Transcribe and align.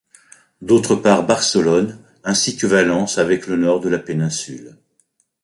D'autre 0.63 0.95
part 0.95 1.27
Barcelone, 1.27 1.99
ainsi 2.23 2.57
que 2.57 2.65
Valence 2.65 3.19
avec 3.19 3.45
le 3.45 3.55
nord 3.55 3.81
de 3.81 3.89
la 3.89 3.99
péninsule. 3.99 4.75